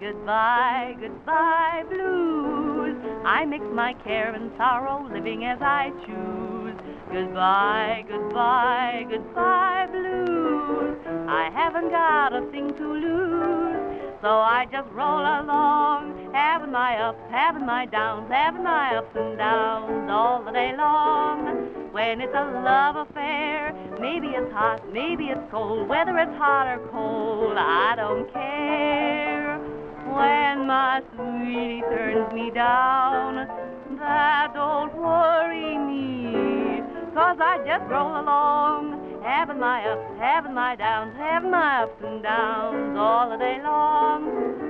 [0.00, 2.96] Goodbye, goodbye, blues.
[3.22, 6.74] I mix my care and sorrow, living as I choose.
[7.12, 10.96] Goodbye, goodbye, goodbye, blues.
[11.28, 13.76] I haven't got a thing to lose.
[14.22, 19.36] So I just roll along, having my ups, having my downs, having my ups and
[19.36, 21.92] downs all the day long.
[21.92, 26.88] When it's a love affair, maybe it's hot, maybe it's cold, whether it's hot or
[26.88, 29.39] cold, I don't care.
[30.10, 33.46] When my sweetie turns me down,
[33.98, 36.82] that don't worry me,
[37.14, 42.22] cause I just roll along having my ups, having my downs, having my ups and
[42.22, 44.60] downs all the day long.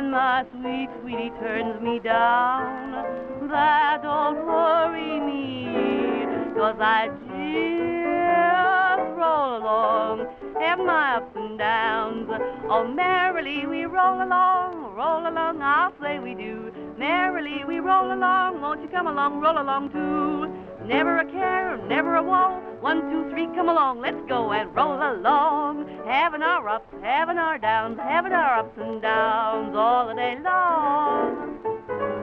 [0.00, 6.24] When my sweet sweetie turns me down, that don't worry me,
[6.56, 10.26] cause I just roll along,
[10.58, 12.30] have my ups and downs.
[12.70, 16.72] Oh, merrily we roll along, roll along, I'll say we do.
[16.98, 20.59] Merrily we roll along, won't you come along, roll along too?
[20.86, 22.60] Never a care, never a woe.
[22.80, 25.86] One, two, three, come along, let's go and roll along.
[26.06, 32.19] Having our ups, having our downs, having our ups and downs all the day long.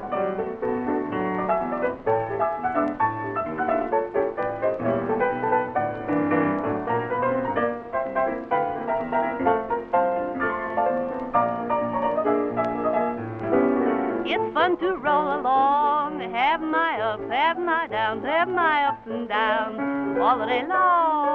[16.48, 21.28] Have my ups, have my downs, have my ups and downs all the day long.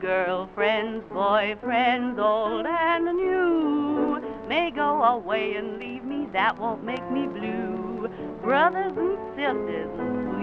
[0.00, 7.28] Girlfriends, boyfriends, old and new, may go away and leave me, that won't make me
[7.28, 8.08] blue.
[8.42, 9.93] Brothers and sisters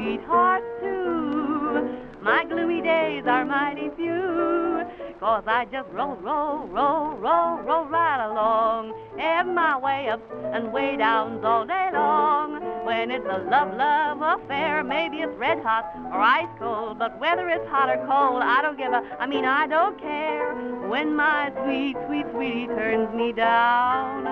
[0.01, 4.83] and sweethearts too, my gloomy days are mighty few.
[5.19, 8.93] Cause I just roll, roll, roll, roll, roll right along.
[9.19, 10.23] Have my way ups
[10.53, 12.59] and way downs all day long.
[12.85, 16.97] When it's a love, love affair, maybe it's red hot or ice cold.
[16.97, 20.55] But whether it's hot or cold, I don't give a, I mean, I don't care.
[20.89, 24.25] When my sweet, sweet, sweetie turns me down,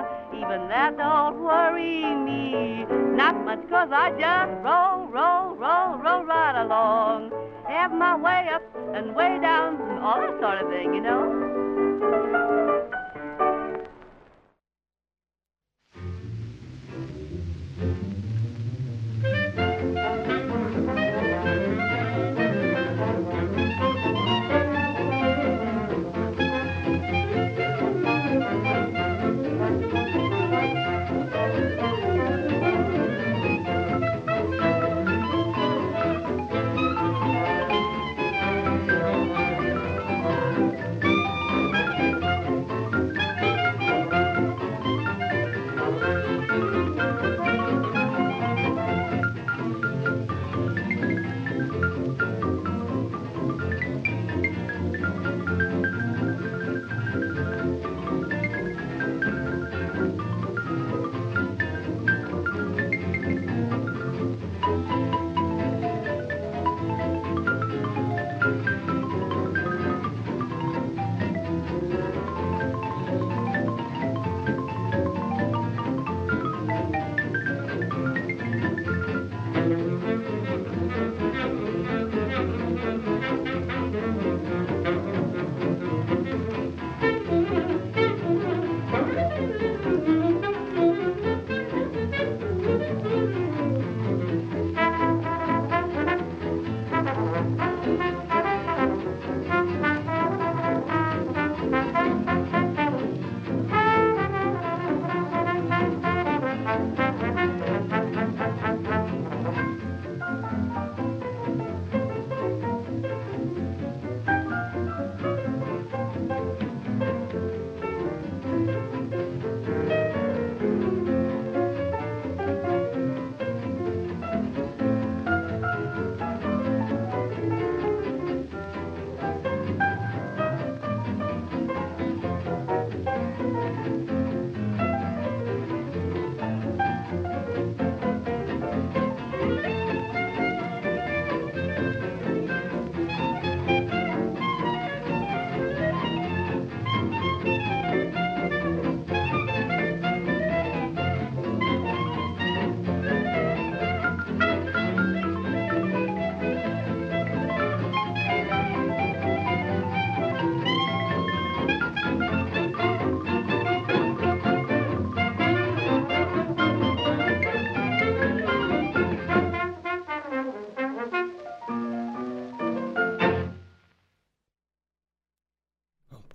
[0.50, 2.86] even that don't worry me.
[3.16, 7.32] Not much, cause I just roll, roll, roll, roll right along.
[7.68, 8.64] Have my way up
[8.96, 12.99] and way down, and all that sort of thing, you know.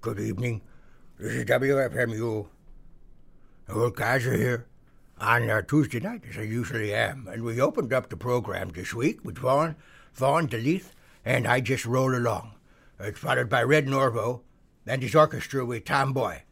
[0.05, 0.61] Good evening.
[1.19, 2.47] This is WFMU.
[3.95, 4.67] Guys are here
[5.19, 8.93] on uh, Tuesday night, as I usually am, and we opened up the program this
[8.93, 9.77] week with Vaughn,
[10.13, 10.91] Vaughn DeLeith,
[11.25, 12.53] and I Just Roll Along.
[13.01, 14.43] It's followed by Red Norvo
[14.87, 16.43] and his orchestra with Tom Boy.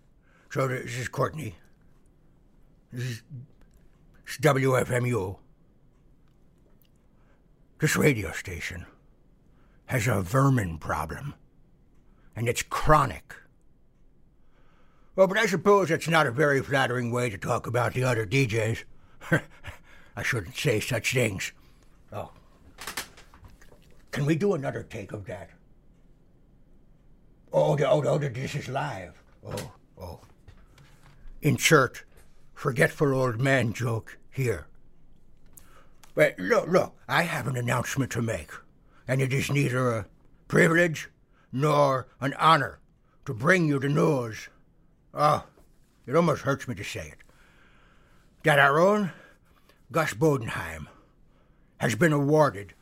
[0.50, 1.56] So this is Courtney.
[2.90, 3.22] This is
[4.40, 5.36] WFMU.
[7.80, 8.86] This radio station
[9.84, 11.34] has a vermin problem,
[12.34, 13.34] and it's chronic.
[15.14, 18.26] Well, but I suppose that's not a very flattering way to talk about the other
[18.26, 18.84] DJs.
[20.16, 21.52] I shouldn't say such things.
[22.12, 22.30] Oh.
[24.10, 25.50] Can we do another take of that?
[27.52, 29.22] Oh, the, oh, oh, this is live.
[29.46, 30.20] Oh, oh.
[31.42, 32.04] Insert
[32.54, 34.66] forgetful old man joke here.
[36.14, 38.52] But look, look, I have an announcement to make,
[39.08, 40.06] and it is neither a
[40.46, 41.10] privilege
[41.50, 42.78] nor an honor
[43.26, 44.48] to bring you the news
[45.14, 45.44] Oh,
[46.06, 47.18] it almost hurts me to say it.
[48.44, 49.12] That our own
[49.90, 50.88] Gus Bodenheim
[51.78, 52.74] has been awarded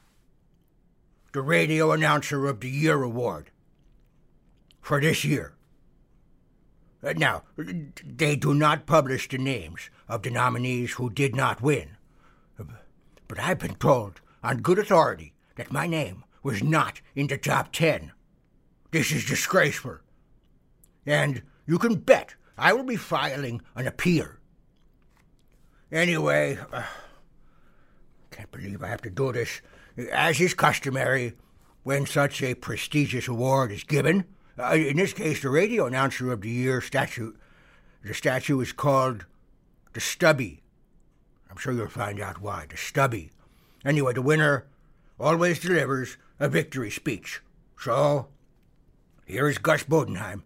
[1.33, 3.51] the Radio Announcer of the Year award
[4.81, 5.55] for this year.
[7.03, 7.43] Uh, now,
[8.05, 11.97] they do not publish the names of the nominees who did not win.
[13.29, 17.73] But I've been told on good authority that my name was not in the top
[17.73, 18.13] ten.
[18.91, 19.99] This is disgraceful.
[21.07, 24.27] And you can bet I will be filing an appeal.
[25.93, 26.83] Anyway, uh,
[28.33, 29.61] can't believe I have to do this.
[30.11, 31.35] As is customary,
[31.85, 34.25] when such a prestigious award is given,
[34.59, 37.35] uh, in this case, the Radio Announcer of the Year statue,
[38.03, 39.27] the statue is called
[39.93, 40.65] the Stubby.
[41.49, 42.67] I'm sure you'll find out why.
[42.69, 43.31] The Stubby.
[43.85, 44.67] Anyway, the winner
[45.21, 47.41] always delivers a victory speech.
[47.79, 48.27] So,
[49.25, 50.43] here is Gus Bodenheim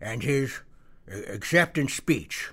[0.00, 0.60] and his
[1.08, 2.50] acceptance speech.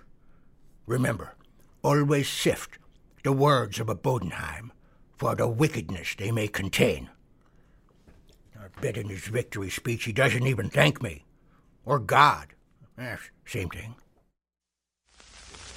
[0.85, 1.35] Remember,
[1.81, 2.77] always sift
[3.23, 4.71] the words of a Bodenheim
[5.17, 7.09] for the wickedness they may contain.
[8.57, 11.25] I bet in his victory speech he doesn't even thank me.
[11.85, 12.47] Or God.
[13.45, 13.95] Same thing.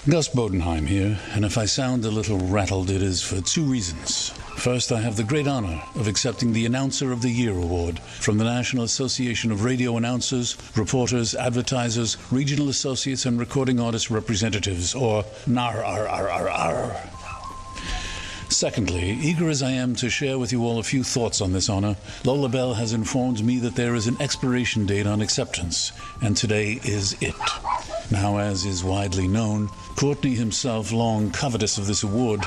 [0.09, 4.29] Gus Bodenheim here, and if I sound a little rattled, it is for two reasons.
[4.57, 8.39] First, I have the great honor of accepting the Announcer of the Year award from
[8.39, 15.25] the National Association of Radio Announcers, Reporters, Advertisers, Regional Associates, and Recording Artists Representatives, or
[15.49, 15.75] NAR.
[18.49, 21.69] Secondly, eager as I am to share with you all a few thoughts on this
[21.69, 25.91] honor, Lola Bell has informed me that there is an expiration date on acceptance,
[26.23, 27.35] and today is it.
[28.13, 32.45] Now, as is widely known, Courtney himself, long covetous of this award,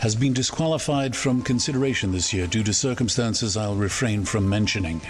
[0.00, 5.00] has been disqualified from consideration this year due to circumstances I'll refrain from mentioning.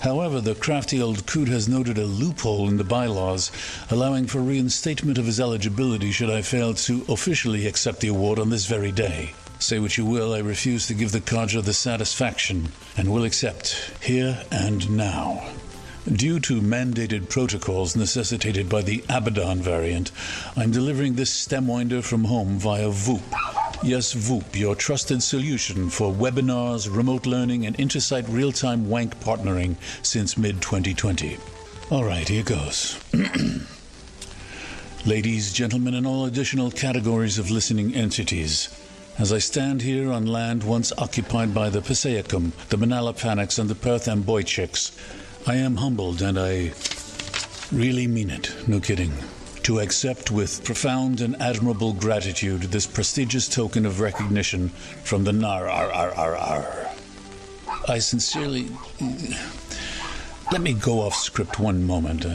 [0.00, 3.52] However, the crafty old coot has noted a loophole in the bylaws
[3.90, 8.48] allowing for reinstatement of his eligibility should I fail to officially accept the award on
[8.48, 9.34] this very day.
[9.58, 13.92] Say what you will, I refuse to give the codger the satisfaction and will accept
[14.00, 15.50] here and now.
[16.06, 20.10] Due to mandated protocols necessitated by the Abaddon variant,
[20.56, 23.22] I'm delivering this stemwinder from home via VOOP.
[23.82, 29.76] Yes, VOOP, your trusted solution for webinars, remote learning, and Intersight real time wank partnering
[30.02, 31.36] since mid 2020.
[31.90, 32.98] All right, here goes.
[35.06, 38.68] Ladies, gentlemen, and all additional categories of listening entities.
[39.18, 43.74] As I stand here on land once occupied by the Passaic,um the Manalapanaks, and the
[43.74, 44.92] Perth Amboychiks,
[45.48, 46.72] I am humbled and I
[47.72, 49.14] really mean it, no kidding,
[49.62, 55.70] to accept with profound and admirable gratitude this prestigious token of recognition from the NAR.
[57.88, 58.68] I sincerely.
[60.52, 62.26] Let me go off script one moment.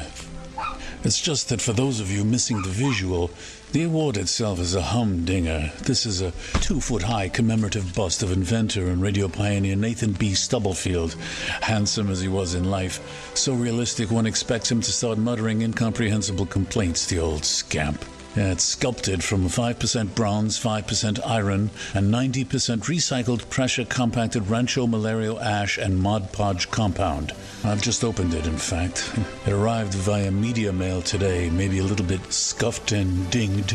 [1.03, 3.29] It's just that for those of you missing the visual,
[3.74, 5.72] the award itself is a humdinger.
[5.82, 10.36] This is a two foot high commemorative bust of inventor and radio pioneer Nathan B.
[10.36, 11.15] Stubblefield.
[11.62, 16.46] Handsome as he was in life, so realistic one expects him to start muttering incomprehensible
[16.46, 18.06] complaints, the old scamp.
[18.36, 22.46] It's sculpted from 5% bronze, 5% iron, and 90%
[22.86, 27.32] recycled pressure compacted Rancho Malario ash and Mod Podge compound.
[27.63, 29.12] I've just opened it, in fact.
[29.46, 33.72] It arrived via media mail today, maybe a little bit scuffed and dinged.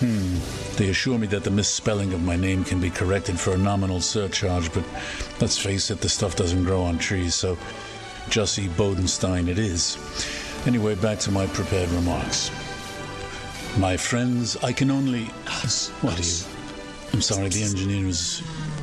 [0.00, 0.38] Hmm.
[0.76, 4.02] They assure me that the misspelling of my name can be corrected for a nominal
[4.02, 4.84] surcharge, but
[5.40, 7.56] let's face it, the stuff doesn't grow on trees, so
[8.28, 9.96] Jussie Bodenstein it is.
[10.66, 12.50] Anyway, back to my prepared remarks.
[13.76, 15.30] My friends, I can only.
[15.46, 16.44] Gus, What are you?
[17.12, 18.42] I'm sorry, the engineer is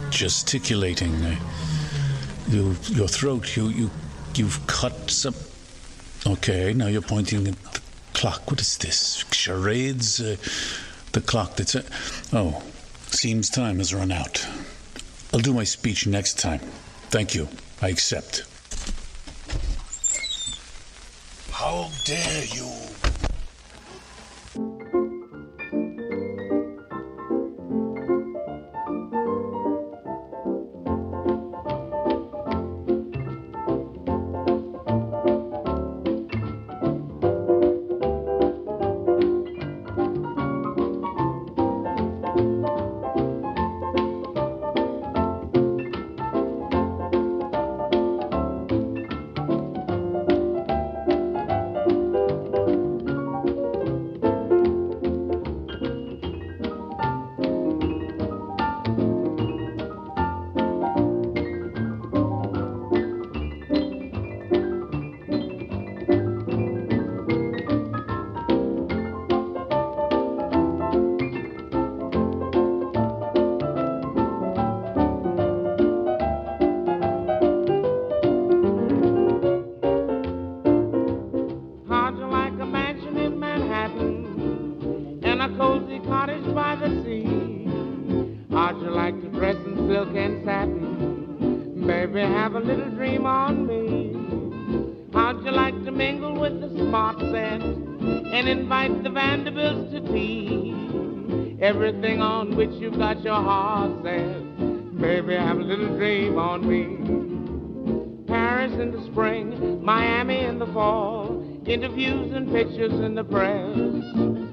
[0.09, 1.13] gesticulating.
[2.49, 3.89] You, your throat, you, you,
[4.35, 5.35] you've cut some.
[6.27, 7.81] Okay, now you're pointing at the
[8.13, 8.51] clock.
[8.51, 9.23] What is this?
[9.31, 10.19] Charades?
[10.19, 10.35] Uh,
[11.13, 11.75] the clock that's.
[11.75, 11.83] Uh,
[12.33, 12.61] oh,
[13.07, 14.45] seems time has run out.
[15.33, 16.59] I'll do my speech next time.
[17.09, 17.47] Thank you.
[17.81, 18.43] I accept.
[21.51, 22.80] How dare you?
[103.21, 104.99] Which your heart set.
[104.99, 108.25] Baby, have a little dream on me.
[108.27, 113.77] Paris in the spring, Miami in the fall, interviews and pictures in the press.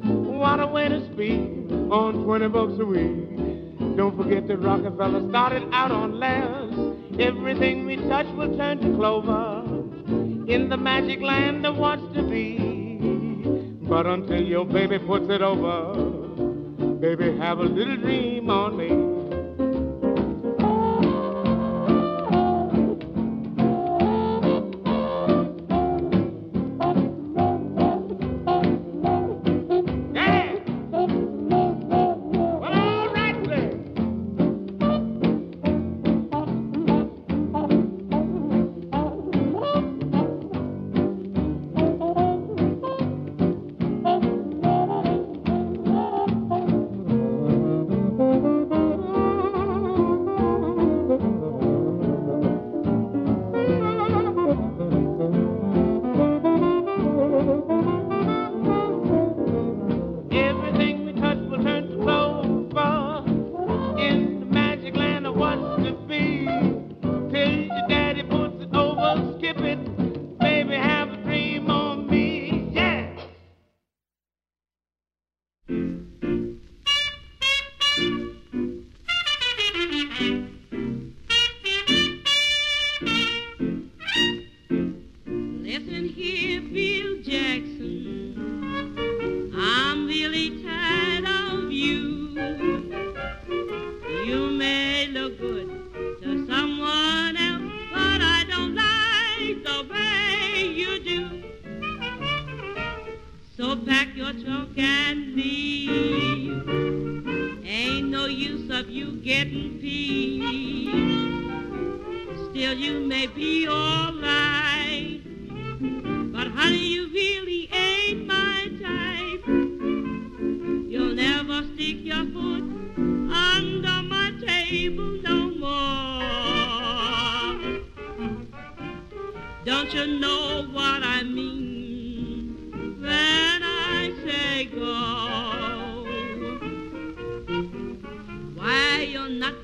[0.05, 3.97] What a way to speak on 20 bucks a week.
[3.97, 7.21] Don't forget that Rockefeller started out on less.
[7.21, 9.65] Everything we touch will turn to clover
[10.47, 12.59] in the magic land of what's to be.
[13.89, 16.28] But until your baby puts it over,
[17.01, 19.08] baby, have a little dream on me.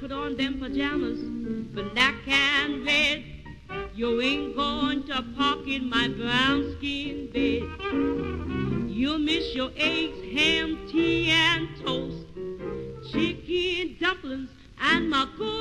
[0.05, 1.19] Put on them pajamas,
[1.73, 3.25] black and red?
[3.95, 7.63] You ain't going to park in my brown skin bed.
[8.91, 12.27] You'll miss your eggs, ham, tea, and toast,
[13.11, 15.54] chicken dumplings, and my good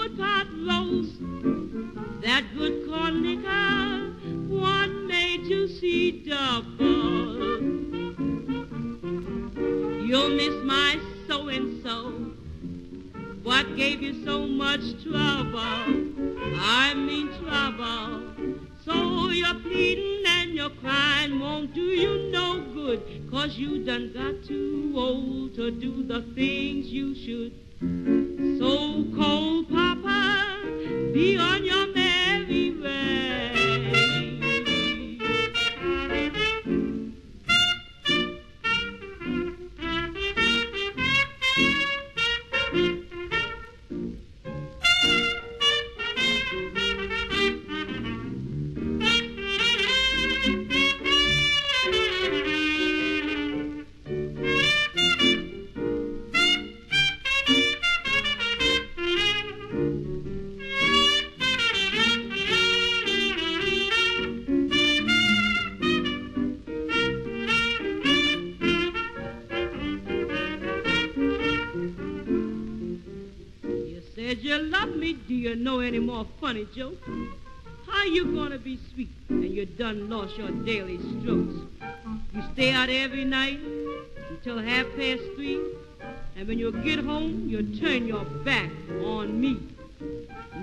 [86.43, 88.69] and when you get home, you turn your back
[89.01, 89.59] on me.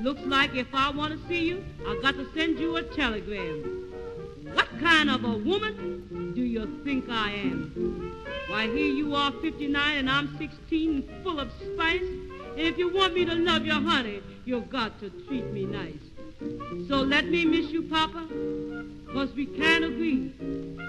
[0.03, 3.91] Looks like if I want to see you, I got to send you a telegram.
[4.53, 8.27] What kind of a woman do you think I am?
[8.49, 12.03] Why, here you are 59 and I'm 16 full of spice.
[12.03, 15.95] And if you want me to love you, honey, you've got to treat me nice.
[16.89, 18.29] So let me miss you, Papa,
[19.15, 20.31] cause we can't agree.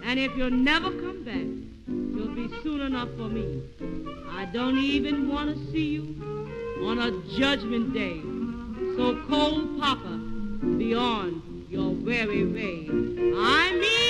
[0.03, 1.47] And if you'll never come back,
[2.15, 3.61] you'll be soon enough for me.
[4.29, 6.15] I don't even want to see you
[6.83, 8.19] on a judgment day.
[8.97, 10.17] So cold, Papa,
[10.77, 12.87] beyond your very ray.
[12.89, 14.00] I mean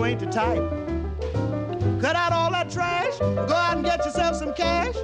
[0.00, 0.62] you ain't the type.
[2.00, 4.94] Cut out all that trash, go out and get yourself some cash.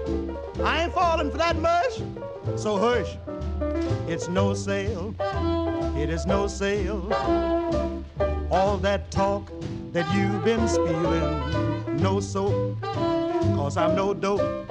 [0.64, 2.00] I ain't falling for that mush,
[2.58, 3.18] so hush.
[4.08, 5.14] It's no sale,
[5.98, 7.12] it is no sale.
[8.50, 9.52] All that talk
[9.92, 14.66] that you've been spewing, no soap, cause I'm no dope.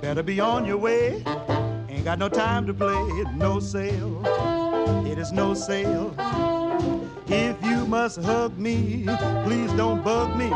[0.00, 1.22] Better be on your way.
[1.90, 3.24] Ain't got no time to play.
[3.36, 4.22] No sale.
[5.06, 6.14] It is no sale.
[7.28, 9.04] If you must hug me,
[9.44, 10.48] please don't bug me.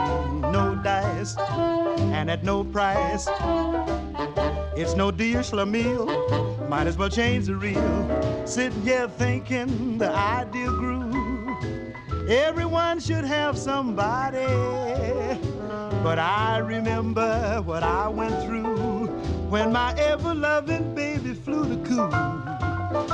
[0.51, 3.29] No dice, and at no price.
[4.75, 6.07] It's no dear schlemiel,
[6.71, 8.47] might as well change the reel.
[8.47, 11.55] Sitting here thinking the idea grew.
[12.27, 14.47] Everyone should have somebody.
[16.03, 19.09] But I remember what I went through
[19.51, 22.13] when my ever loving baby flew the coop.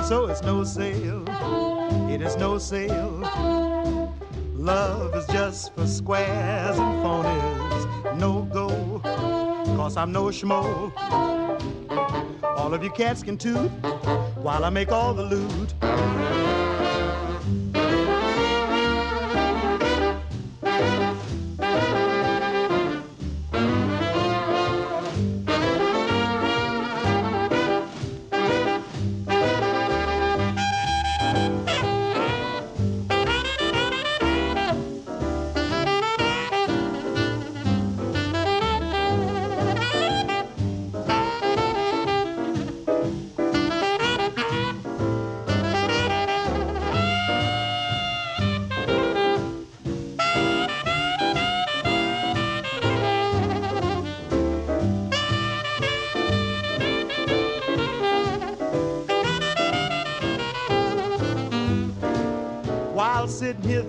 [0.06, 1.24] So it's no sale,
[2.08, 3.61] it is no sale.
[4.62, 8.16] Love is just for squares and phonies.
[8.16, 9.00] No go,
[9.74, 10.92] cause I'm no schmo.
[12.44, 13.72] All of you cats can toot
[14.36, 15.74] while I make all the loot.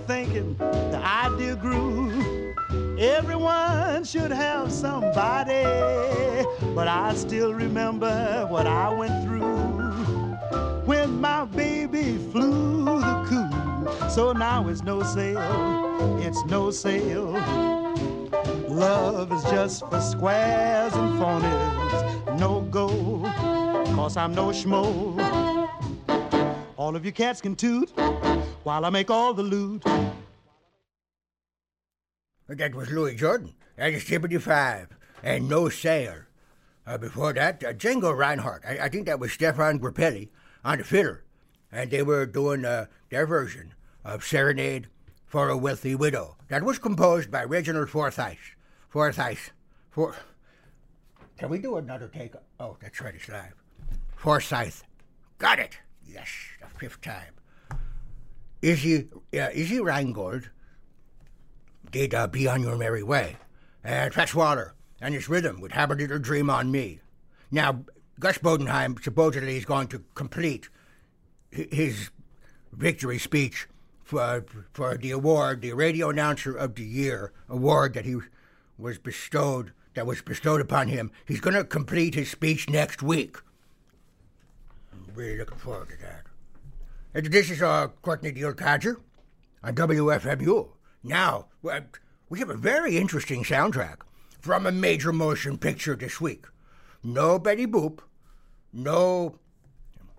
[0.06, 2.54] Thinking the idea grew,
[2.98, 5.64] everyone should have somebody.
[6.74, 9.44] But I still remember what I went through
[10.84, 14.10] when my baby flew the coop.
[14.10, 17.32] So now it's no sale, it's no sale.
[18.68, 22.38] Love is just for squares and phonies.
[22.38, 22.88] No go,
[23.94, 25.14] cause I'm no schmo.
[26.76, 27.92] All of you cats can toot
[28.64, 29.84] while I make all the loot.
[32.48, 33.54] That was Louis Jordan.
[33.78, 34.88] Is 75.
[35.22, 36.24] And No Sale.
[36.86, 38.62] Uh, before that, uh, Django Reinhardt.
[38.66, 40.28] I, I think that was Stéphane Grappelli
[40.64, 41.18] on the fiddle.
[41.72, 43.72] And they were doing uh, their version
[44.04, 44.88] of Serenade
[45.26, 46.36] for a Wealthy Widow.
[46.48, 48.54] That was composed by Reginald Forsyth.
[48.88, 49.50] Forsyth.
[49.90, 50.14] For...
[51.38, 52.34] Can we do another take?
[52.60, 53.54] Oh, that's right, it's live.
[54.14, 54.84] Forsyth.
[55.38, 55.78] Got it.
[56.06, 56.28] Yes,
[56.60, 57.33] the fifth time.
[58.64, 60.48] Izzy, uh, Izzy Reingold
[61.90, 63.36] did uh, Be On Your Merry Way.
[63.84, 67.00] And Fats Waller and his rhythm would have a little dream on me.
[67.50, 67.84] Now,
[68.18, 70.70] Gus Bodenheim supposedly is going to complete
[71.50, 72.08] his
[72.72, 73.68] victory speech
[74.02, 78.16] for, for the award, the Radio Announcer of the Year award that he
[78.78, 81.10] was bestowed, that was bestowed upon him.
[81.26, 83.36] He's going to complete his speech next week.
[84.90, 86.23] I'm really looking forward to that.
[87.14, 88.96] This is uh, Courtney Deal Cadger
[89.62, 90.70] on WFMU.
[91.04, 91.46] Now,
[92.28, 93.98] we have a very interesting soundtrack
[94.40, 96.46] from a major motion picture this week.
[97.04, 98.00] No Betty Boop,
[98.72, 99.38] no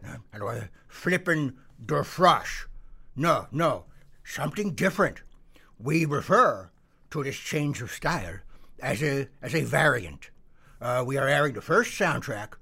[0.08, 2.68] uh, how do I, flippin' Der Frosch.
[3.14, 3.88] No, no,
[4.24, 5.22] something different.
[5.78, 6.72] We refer
[7.12, 8.40] to this change of style
[8.80, 10.30] as a, as a variant.
[10.80, 12.54] Uh, we are airing the first soundtrack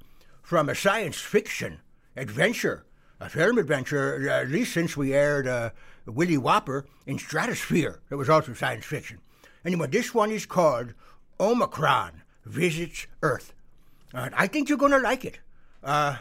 [0.41, 1.81] from a science fiction
[2.15, 2.87] adventure,
[3.23, 5.69] a film adventure, uh, at least since we aired uh,
[6.05, 8.01] Willie Whopper in Stratosphere.
[8.09, 9.19] It was also science fiction.
[9.63, 10.93] Anyway, this one is called
[11.39, 13.53] Omicron Visits Earth.
[14.13, 15.39] Uh, I think you're going to like it.
[15.81, 16.17] Uh,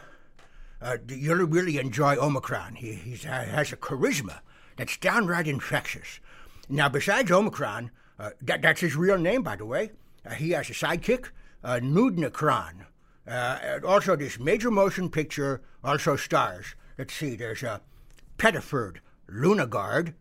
[0.80, 2.76] uh, you'll really enjoy Omicron.
[2.76, 4.40] He has a charisma
[4.76, 6.20] that's downright infectious.
[6.68, 9.90] Now, besides Omicron, uh, that, that's his real name, by the way.
[10.24, 11.30] Uh, he has a sidekick,
[11.64, 12.86] uh, Nudnicron.
[13.84, 16.76] Also, this major motion picture also stars.
[17.02, 17.80] Let's see, there's uh,
[18.38, 20.14] Pettiford Lunagard,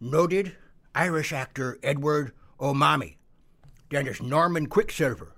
[0.00, 0.54] noted
[0.94, 3.18] Irish actor Edward O'Mami.
[3.90, 5.32] Then there's Norman Quicksilver.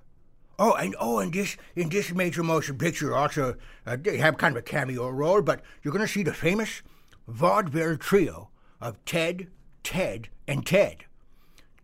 [0.58, 4.54] Oh, and oh, and this in this major motion picture also uh, they have kind
[4.54, 6.82] of a cameo role, but you're going to see the famous
[7.26, 9.46] vaudeville trio of Ted,
[9.82, 11.06] Ted, and Ted.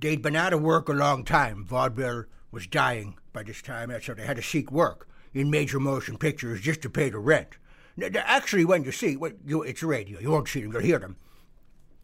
[0.01, 1.65] They'd been out of work a long time.
[1.65, 6.19] Vaudeville was dying by this time, so they had to seek work in major motion
[6.19, 7.57] pictures just to pay the rent.
[8.01, 11.17] Actually, when you see, well, you, it's radio, you won't see them, you'll hear them.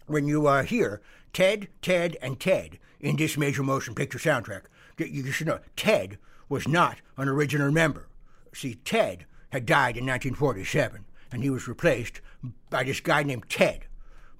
[0.07, 1.01] When you uh, hear
[1.33, 4.63] Ted, Ted, and Ted in this major motion picture soundtrack,
[4.99, 8.09] you, you should know Ted was not an original member.
[8.53, 12.21] See, Ted had died in 1947, and he was replaced
[12.71, 13.87] by this guy named Ted.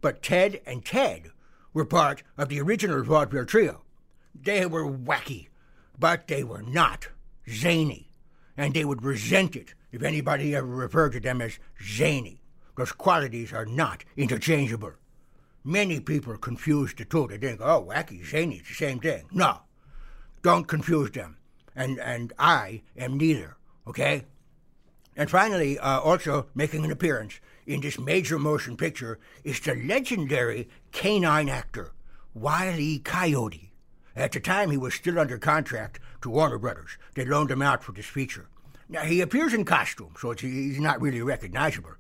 [0.01, 1.31] But Ted and Ted
[1.73, 3.83] were part of the original vaudeville trio.
[4.35, 5.49] They were wacky,
[5.99, 7.09] but they were not
[7.49, 8.11] zany,
[8.57, 12.41] and they would resent it if anybody ever referred to them as zany.
[12.77, 14.93] Those qualities are not interchangeable.
[15.65, 17.27] Many people confuse the two.
[17.27, 19.25] They think, oh, wacky, zany, it's the same thing.
[19.33, 19.61] No,
[20.43, 21.37] don't confuse them.
[21.75, 24.25] And, and I am neither, okay?
[25.17, 30.69] And finally, uh, also making an appearance in this major motion picture is the legendary
[30.93, 31.93] canine actor,
[32.35, 32.99] Wile E.
[33.01, 33.73] Coyote.
[34.15, 36.99] At the time, he was still under contract to Warner Brothers.
[37.15, 38.49] They loaned him out for this feature.
[38.89, 41.93] Now, he appears in costume, so he's not really recognizable.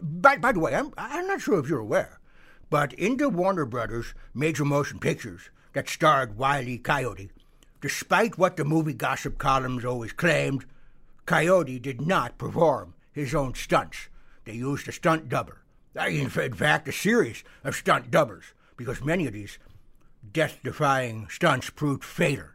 [0.00, 2.20] By, by the way, I'm, I'm not sure if you're aware,
[2.70, 6.78] but in the Warner Brothers major motion pictures that starred Wile E.
[6.78, 7.30] Coyote,
[7.82, 10.64] despite what the movie gossip columns always claimed,
[11.26, 14.08] Coyote did not perform his own stunts.
[14.44, 15.54] They used a stunt double.
[15.94, 19.58] In fact, a series of stunt doubles, because many of these
[20.32, 22.46] death defying stunts proved fatal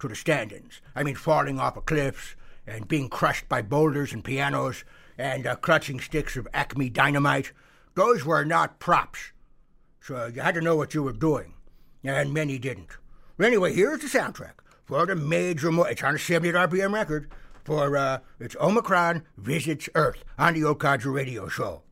[0.00, 0.82] to the stand ins.
[0.94, 2.34] I mean, falling off of cliffs
[2.70, 4.84] and being crushed by boulders and pianos
[5.18, 7.52] and uh, clutching sticks of Acme dynamite.
[7.94, 9.32] Those were not props.
[10.00, 11.54] So you had to know what you were doing,
[12.04, 12.96] and many didn't.
[13.36, 14.54] But anyway, here's the soundtrack
[14.84, 15.70] for the major.
[15.70, 17.30] Mo- it's on a 70 RPM record
[17.64, 21.82] for uh, it's Omicron Visits Earth on the Okadra Radio Show.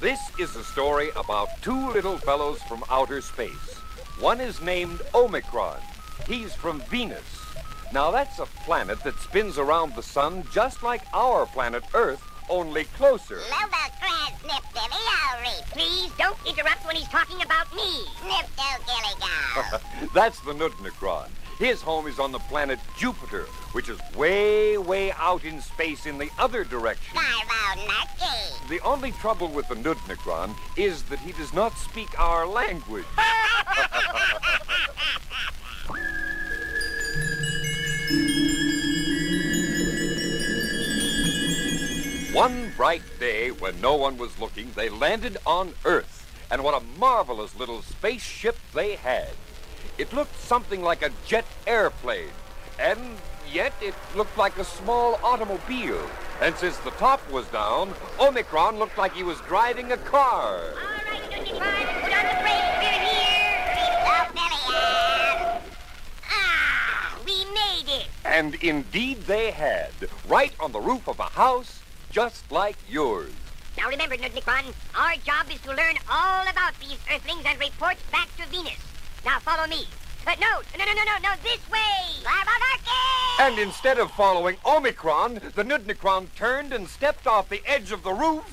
[0.00, 3.74] This is a story about two little fellows from outer space.
[4.18, 5.78] One is named Omicron.
[6.26, 7.20] He's from Venus.
[7.92, 12.84] Now, that's a planet that spins around the sun just like our planet Earth, only
[12.84, 13.40] closer.
[13.50, 18.06] Lovecrat, Snip Dilly, Please don't interrupt when he's talking about me.
[18.22, 21.28] Snip Dilly That's the Nudnicron.
[21.60, 23.42] His home is on the planet Jupiter,
[23.72, 27.18] which is way, way out in space in the other direction.
[28.70, 33.04] The only trouble with the Nudnikron is that he does not speak our language.
[42.32, 46.26] One bright day, when no one was looking, they landed on Earth.
[46.50, 49.34] And what a marvelous little spaceship they had.
[50.00, 52.30] It looked something like a jet airplane,
[52.78, 53.18] and
[53.52, 56.08] yet it looked like a small automobile.
[56.40, 60.56] And since the top was down, Omicron looked like he was driving a car.
[60.56, 62.80] All right, put on the brakes.
[62.80, 63.60] We're here.
[66.30, 68.08] Ah, we made it.
[68.24, 69.92] And indeed they had,
[70.26, 73.32] right on the roof of a house just like yours.
[73.76, 78.34] Now remember, Nudnikron, our job is to learn all about these Earthlings and report back
[78.38, 78.89] to Venus.
[79.24, 79.86] Now follow me.
[80.26, 81.80] Uh, no, no, no, no, no, no, this way!
[83.40, 88.12] And instead of following Omicron, the Nudnicron turned and stepped off the edge of the
[88.12, 88.44] roof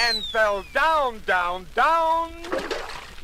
[0.00, 2.32] and fell down, down, down,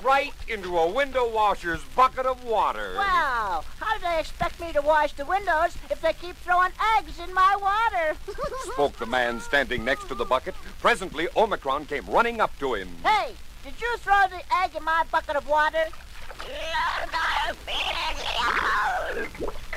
[0.05, 2.93] right into a window washer's bucket of water.
[2.97, 3.65] Wow!
[3.79, 7.33] How do they expect me to wash the windows if they keep throwing eggs in
[7.33, 8.17] my water?
[8.73, 10.55] Spoke the man standing next to the bucket.
[10.81, 12.89] Presently, Omicron came running up to him.
[13.03, 13.33] hey,
[13.65, 15.87] did you throw the egg in my bucket of water?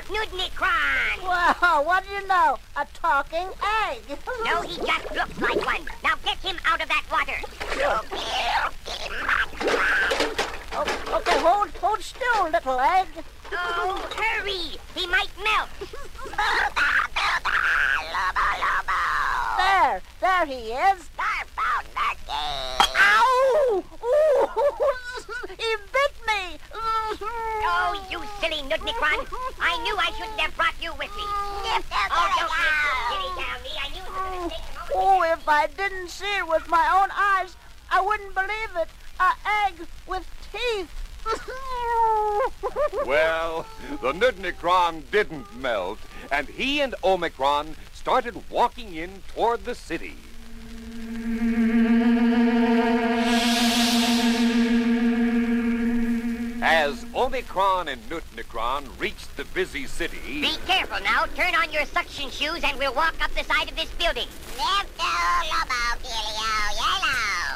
[0.08, 1.22] Nudnicron!
[1.22, 2.58] Wow, what do you know?
[2.76, 3.48] A talking
[3.88, 4.18] egg.
[4.44, 5.86] No, he just looks like one.
[6.02, 7.40] Now get him out of that water.
[10.76, 10.84] Oh,
[11.16, 13.08] okay, hold, hold still, little egg.
[13.52, 14.78] Oh, hurry!
[14.94, 15.68] He might melt.
[19.58, 21.10] There, there he is.
[22.96, 23.84] Ow!
[24.04, 24.46] Ooh,
[25.48, 26.58] he bit me.
[26.74, 27.16] Oh,
[28.70, 29.26] you silly
[29.60, 31.24] I knew I shouldn't have brought you with me.
[31.24, 31.80] Oh,
[32.36, 32.50] don't
[33.10, 33.70] get down me.
[33.80, 34.90] I knew it was a mistake.
[34.94, 37.56] Oh, if I didn't see it with my own eyes,
[37.90, 38.88] I wouldn't believe it.
[39.20, 39.32] A
[39.66, 40.90] egg with teeth.
[43.06, 43.66] Well,
[44.00, 45.98] the Nudnicron didn't melt,
[46.30, 50.16] and he and Omicron started walking in toward the city.
[56.66, 61.26] As Omicron and Nudnicron reached the busy city, Be careful now.
[61.36, 64.28] Turn on your suction shoes and we'll walk up the side of this building.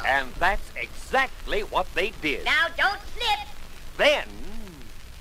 [0.06, 2.44] and that's exactly what they did.
[2.44, 3.48] Now don't slip.
[3.96, 4.28] Then,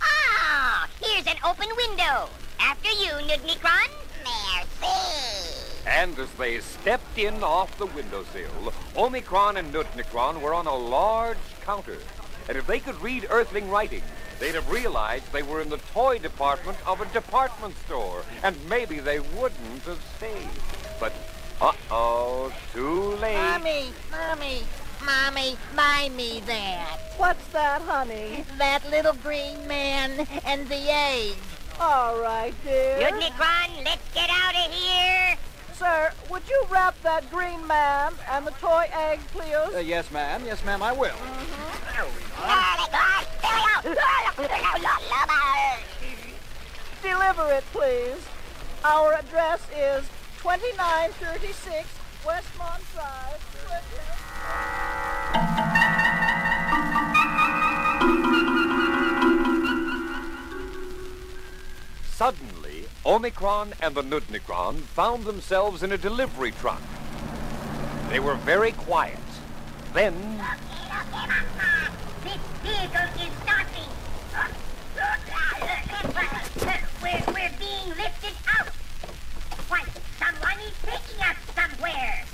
[0.01, 2.27] Ah, here's an open window.
[2.59, 3.87] After you, Nudnicron.
[4.25, 5.63] Merci.
[5.87, 11.37] and as they stepped in off the windowsill, Omicron and Nudnicron were on a large
[11.65, 11.97] counter.
[12.49, 14.03] And if they could read Earthling writing,
[14.39, 18.99] they'd have realized they were in the toy department of a department store, and maybe
[18.99, 20.49] they wouldn't have stayed.
[20.99, 21.13] But,
[21.59, 23.35] uh-oh, too late.
[23.35, 24.61] Mommy, mommy,
[25.05, 26.99] Mommy, buy me that.
[27.17, 28.43] What's that, honey?
[28.57, 31.35] That little green man and the egg.
[31.79, 32.97] All right, dear.
[32.99, 35.37] Udnikron, let's get out of here.
[35.73, 39.75] Sir, would you wrap that green man and the toy egg, please?
[39.75, 40.41] Uh, yes, ma'am.
[40.45, 41.15] Yes, ma'am, I will.
[47.01, 48.27] Deliver it, please.
[48.83, 50.07] Our address is
[50.37, 51.87] 2936
[52.23, 53.41] Westmont Drive.
[62.11, 66.81] Suddenly, Omicron and the Nudnicron found themselves in a delivery truck.
[68.09, 69.19] They were very quiet.
[69.93, 70.41] Then,
[72.67, 73.91] vehicle is stopping.
[77.01, 78.67] We're, we're being lifted out.
[79.69, 79.83] Why,
[80.19, 82.25] someone is taking us somewhere.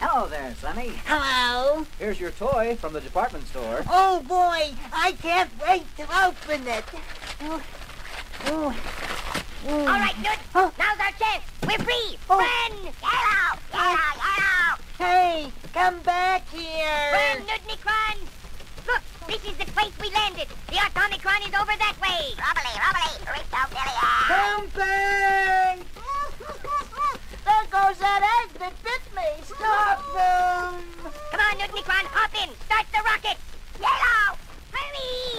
[0.00, 0.92] Hello there, Sonny.
[1.06, 1.86] Hello?
[1.98, 3.82] Here's your toy from the department store.
[3.88, 6.84] Oh boy, I can't wait to open it.
[7.40, 7.62] Oh,
[8.46, 8.74] oh,
[9.68, 10.38] All right, Nut.
[10.54, 10.72] Oh.
[10.78, 11.44] Now's our chance.
[11.62, 12.18] We're free.
[12.28, 12.84] Run!
[12.84, 13.58] Yellow!
[13.72, 13.96] Yellow!
[14.14, 14.55] Yellow!
[14.98, 17.12] Hey, come back here.
[17.12, 18.16] Run, Nudnikron!
[18.86, 20.48] Look, this is the place we landed.
[20.68, 22.32] The Automicron is over that way.
[22.40, 24.08] Rubbly, rubbly, Rictophilia.
[24.26, 25.78] Come back!
[27.44, 29.28] there goes that egg that bit me.
[29.44, 30.80] Stop them!
[31.30, 32.48] Come on, Nudnikron, hop in.
[32.64, 33.36] Start the rocket.
[33.78, 34.38] Yellow!
[34.72, 35.36] Hurry!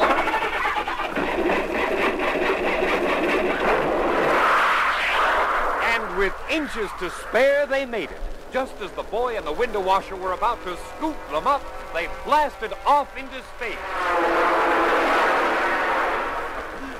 [5.95, 8.36] and with inches to spare, they made it.
[8.51, 12.07] Just as the boy and the window washer were about to scoop them up, they
[12.25, 13.77] blasted off into space.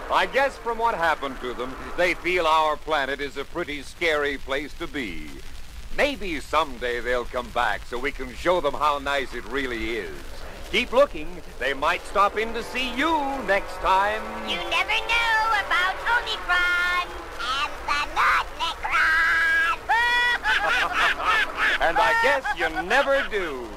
[0.10, 4.38] I guess from what happened to them, they feel our planet is a pretty scary
[4.38, 5.28] place to be.
[5.98, 10.16] Maybe someday they'll come back so we can show them how nice it really is.
[10.72, 11.28] Keep looking.
[11.60, 14.22] They might stop in to see you next time.
[14.50, 17.08] You never know about Omicron
[17.40, 18.67] and the Nudnikron.
[21.82, 23.68] and I guess you never do.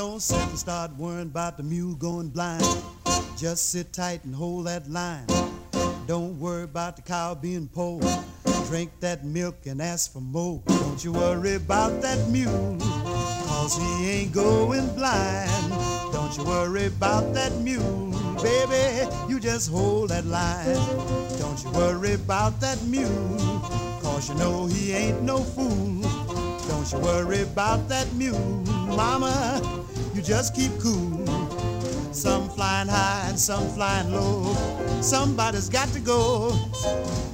[0.00, 2.64] Don't sit and start worrying about the mule going blind.
[3.36, 5.26] Just sit tight and hold that line.
[6.10, 8.00] Don't worry about the cow being poor.
[8.66, 10.60] Drink that milk and ask for more.
[10.66, 12.78] Don't you worry about that mule,
[13.46, 15.70] cause he ain't going blind.
[16.12, 18.10] Don't you worry about that mule,
[18.42, 19.08] baby.
[19.28, 20.74] You just hold that line.
[21.38, 23.38] Don't you worry about that mule,
[24.02, 26.00] cause you know he ain't no fool.
[26.66, 28.64] Don't you worry about that mule,
[28.96, 29.62] mama.
[30.12, 31.39] You just keep cool.
[32.12, 34.52] Some flying high and some flying low.
[35.00, 36.52] Somebody's got to go.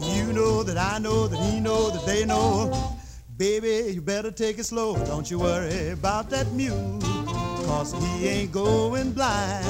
[0.02, 2.96] You know that I know that he know that they know.
[3.38, 4.96] Baby, you better take it slow.
[5.06, 6.98] Don't you worry about that mule.
[7.66, 9.66] Cause he ain't going blind.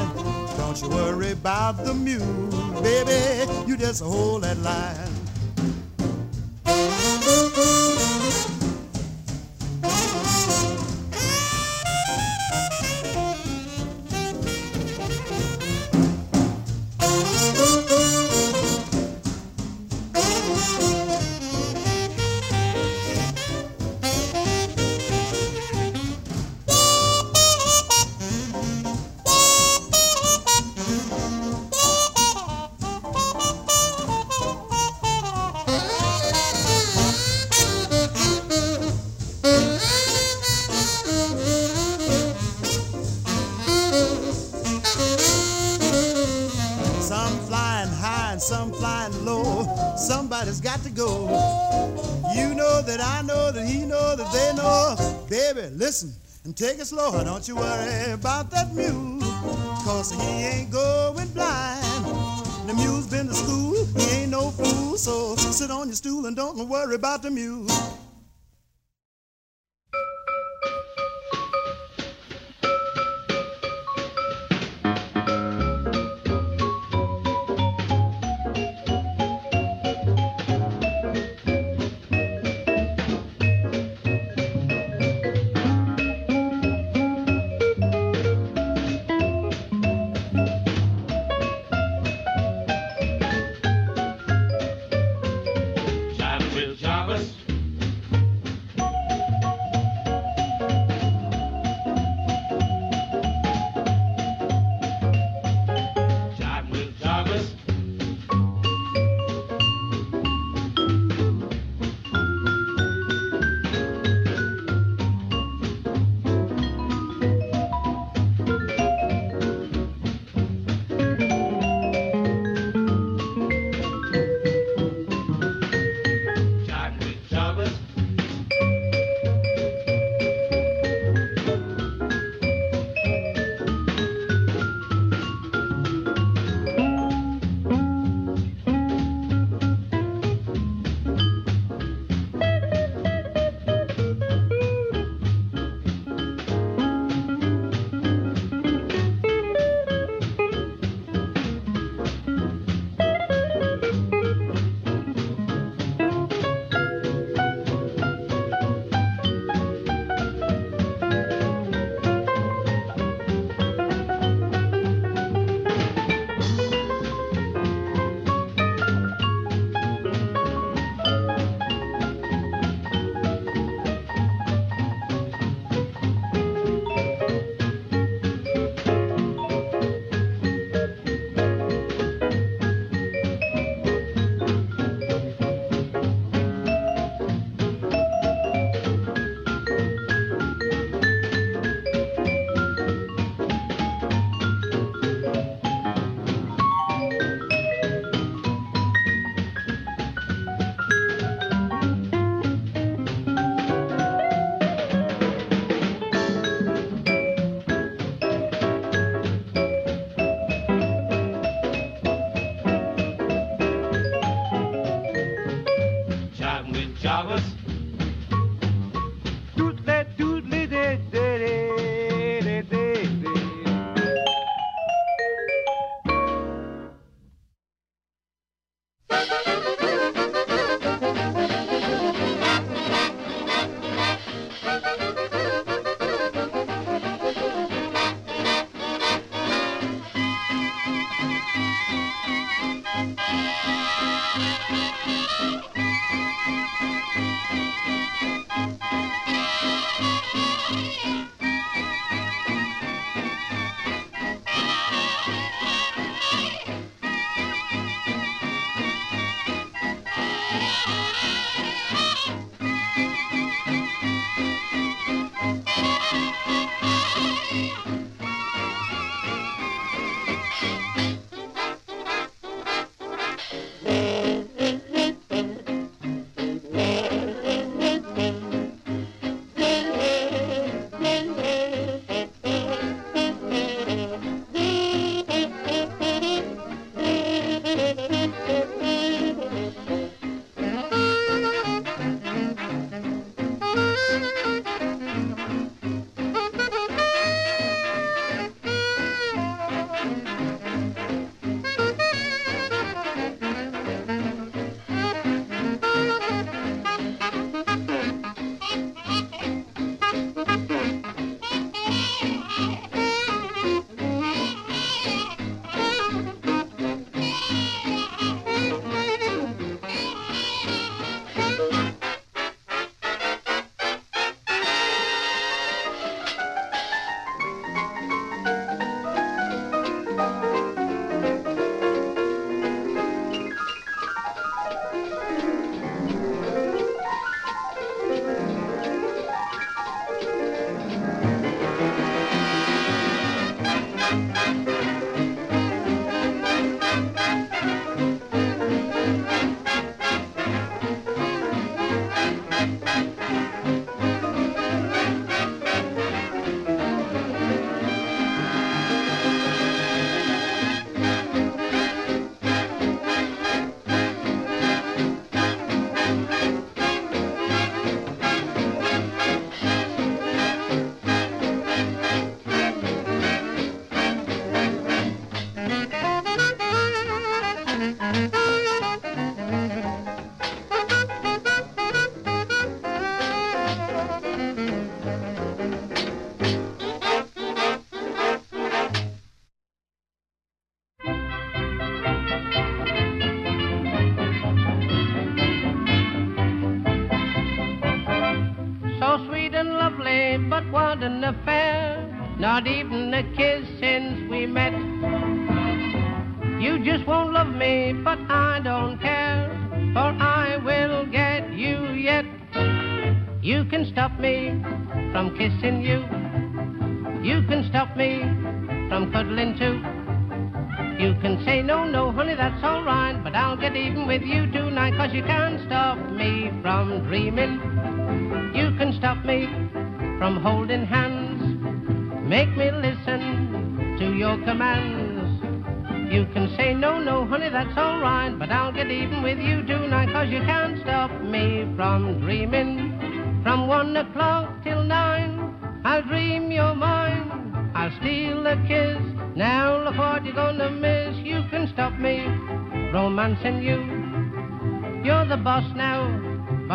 [0.56, 2.50] Don't you worry about the mule.
[2.82, 5.25] Baby, you just hold that line.
[55.54, 56.12] Baby, listen
[56.44, 57.22] and take it slow.
[57.22, 59.20] Don't you worry about that mule.
[59.84, 61.84] Cause he ain't going blind.
[62.66, 64.96] The mule's been to school, he ain't no fool.
[64.96, 67.68] So sit on your stool and don't worry about the mule.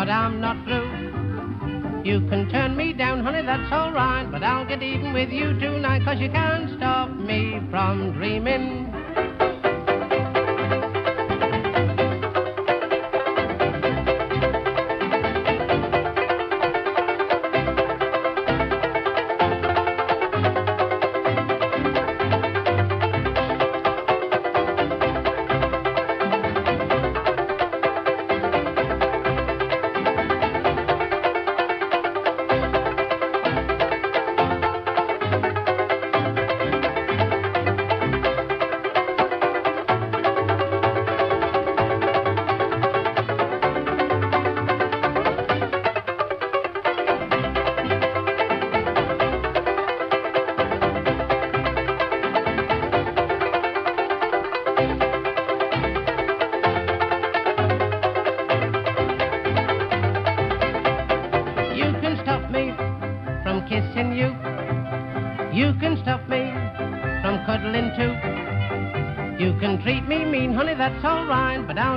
[0.02, 2.02] but I'm not through.
[2.04, 6.02] You can turn me down, honey, that's alright, but I'll get even with you tonight,
[6.04, 8.71] cause you can't stop me from dreaming.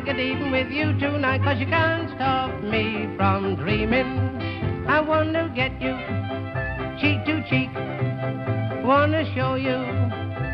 [0.05, 4.85] Get even with you tonight, cause you can't stop me from dreaming.
[4.87, 5.97] I wanna get you
[7.01, 7.73] cheek to cheek.
[8.85, 9.77] Wanna show you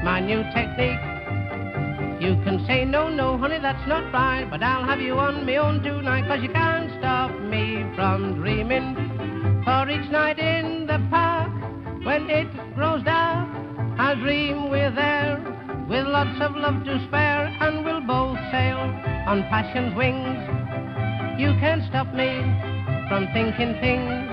[0.05, 1.03] my new technique.
[2.21, 5.57] You can say no, no, honey, that's not right, but I'll have you on me
[5.57, 6.80] own tonight, cause you can't
[19.31, 20.43] on passion's wings.
[21.39, 22.43] You can't stop me
[23.07, 24.27] from thinking things.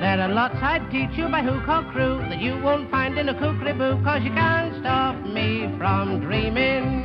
[0.00, 3.28] There are lots I'd teach you by hook or crew that you won't find in
[3.28, 7.04] a kookery boo, cause you can't stop me from dreaming.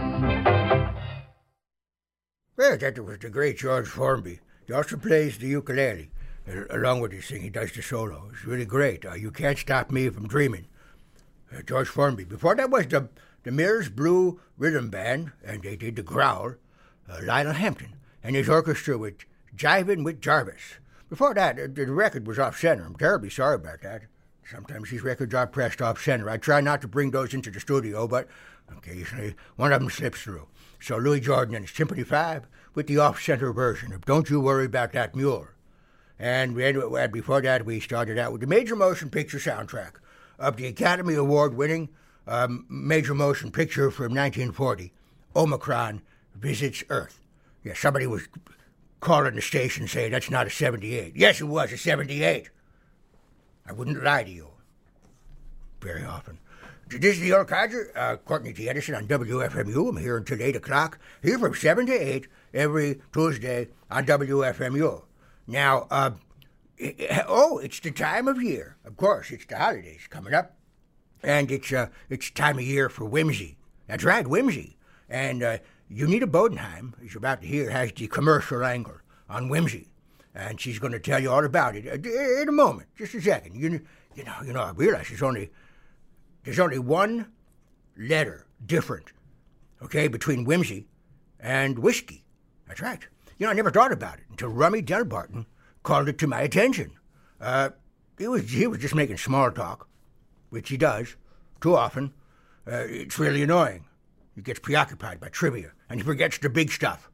[2.56, 4.40] Well, that was the great George Formby.
[4.66, 6.10] He also plays the ukulele.
[6.48, 8.30] uh, Along with his thing, he does the solo.
[8.32, 9.06] It's really great.
[9.06, 10.68] Uh, you can't stop me from dreaming.
[11.54, 12.24] Uh, George Formby.
[12.24, 13.10] Before that was the
[13.44, 16.54] the Mills Blue Rhythm Band, and they did the growl.
[17.10, 19.26] Uh, Lionel Hampton and his orchestra with
[19.56, 20.80] Jiving with Jarvis.
[21.10, 22.86] Before that, uh, the record was off center.
[22.86, 24.04] I'm terribly sorry about that.
[24.50, 26.30] Sometimes these records are pressed off center.
[26.30, 28.28] I try not to bring those into the studio, but
[28.70, 30.48] occasionally one of them slips through.
[30.82, 34.40] So Louis Jordan and his Tympany 5 with the off center version of Don't You
[34.40, 35.48] Worry About That Mule.
[36.20, 39.94] And well, before that, we started out with the major motion picture soundtrack
[40.40, 41.90] of the Academy Award winning
[42.28, 44.92] um, major motion picture from 1940,
[45.36, 46.02] Omicron
[46.36, 47.20] Visits Earth.
[47.64, 48.28] Yeah, somebody was
[49.00, 51.16] calling the station saying that's not a 78.
[51.16, 52.50] Yes, it was a 78.
[53.66, 54.50] I wouldn't lie to you.
[55.82, 56.40] Very often.
[56.90, 58.70] This is the old codger, uh, Courtney T.
[58.70, 59.90] Edison on WFMU.
[59.90, 65.04] I'm here until 8 o'clock, here from 7 to 8 every Tuesday on WFMU.
[65.48, 66.12] Now, uh,
[67.28, 68.78] oh, it's the time of year.
[68.86, 70.56] Of course, it's the holidays coming up.
[71.24, 73.58] And it's, uh, it's time of year for whimsy.
[73.88, 74.78] That's right, whimsy.
[75.10, 75.58] And uh,
[75.94, 78.98] Unita Bodenheim, as you're about to hear, has the commercial angle
[79.30, 79.90] on whimsy.
[80.36, 82.90] And she's going to tell you all about it uh, in a moment.
[82.98, 83.56] Just a second.
[83.56, 83.82] You,
[84.16, 85.52] you know, you know, I realize there's only
[86.44, 87.32] there's only one
[87.96, 89.12] letter different,
[89.82, 90.88] okay, between whimsy
[91.40, 92.26] and whiskey.
[92.68, 93.06] That's right.
[93.38, 95.46] You know, I never thought about it until Rummy Delbarton
[95.84, 96.94] called it to my attention.
[97.40, 97.70] Uh,
[98.18, 99.88] he was he was just making small talk,
[100.50, 101.16] which he does
[101.62, 102.14] too often.
[102.66, 103.86] Uh, it's really annoying.
[104.36, 107.10] He gets preoccupied by trivia and he forgets the big stuff.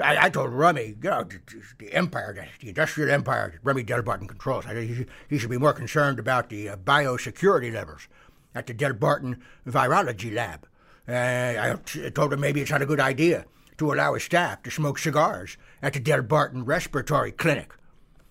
[0.00, 1.40] I, I told Rummy, you know, the,
[1.78, 5.72] the empire, the, industrial empire that Rummy Delbarton controls, I, he, he should be more
[5.72, 8.08] concerned about the uh, biosecurity levels
[8.54, 10.66] at the Delbarton Virology Lab.
[11.06, 13.44] Uh, I told him maybe it's not a good idea
[13.78, 17.72] to allow his staff to smoke cigars at the Delbarton Respiratory Clinic.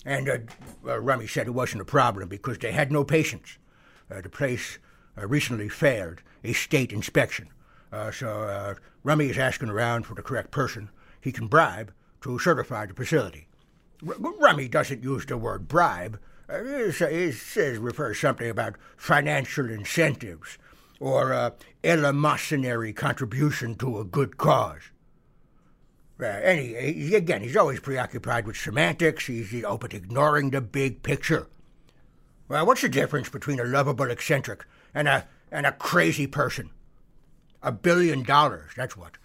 [0.06, 0.38] And uh,
[0.86, 3.58] uh, Rummy said it wasn't a problem because they had no patients.
[4.12, 4.80] Uh, the place
[5.18, 7.50] uh, recently failed a state inspection.
[7.94, 8.74] Uh, so uh,
[9.04, 10.90] Rummy is asking around for the correct person
[11.22, 13.48] he can bribe to certify the facility.
[14.06, 16.20] R- Rummy doesn't use the word bribe.
[16.50, 20.58] Uh, says refers something about financial incentives
[21.00, 21.52] or uh,
[21.84, 24.82] eleemosynary contribution to a good cause.
[26.20, 29.28] Uh, any, he- again, he's always preoccupied with semantics.
[29.28, 31.48] He's, he's open to ignoring the big picture.
[32.48, 34.66] Well, what's the difference between a lovable eccentric
[34.96, 36.72] and a and a crazy person?
[37.66, 39.18] A billion dollars, that's what.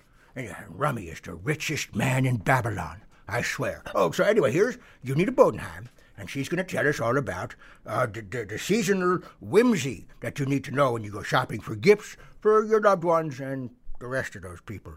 [0.68, 3.82] Rummy is the richest man in Babylon, I swear.
[3.96, 8.06] Oh, so anyway, here's Unita Bodenheim, and she's going to tell us all about uh,
[8.06, 11.74] the, the, the seasonal whimsy that you need to know when you go shopping for
[11.74, 14.94] gifts for your loved ones and the rest of those people.